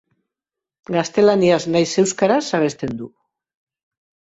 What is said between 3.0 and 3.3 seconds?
du.